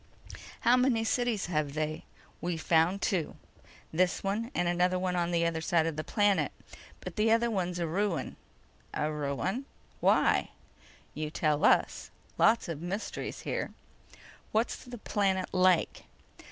[0.61, 2.05] "How many cities have they?"
[2.41, 3.35] "We've found two.
[3.93, 6.51] This one and another on the other side of the planet.
[7.01, 8.35] But the other one's a ruin."
[8.95, 9.65] "A ruin?
[9.99, 10.49] Why?"
[11.13, 12.09] "You tell us.
[12.39, 13.75] Lots of mysteries here."
[14.51, 16.05] "What's the planet like?"